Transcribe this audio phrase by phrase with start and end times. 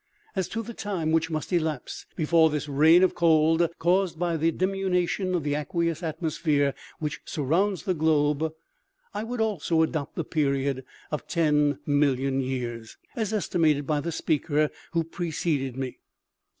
[0.35, 4.49] "As to the time which must elapse before this reign of cold caused by the
[4.49, 8.51] diminution of the aqueous atmosphere which surrounds the globe,
[9.13, 15.03] I also would adopt the period of 10,000,000 years, as estimated by the speaker who
[15.03, 15.99] pre ceded me.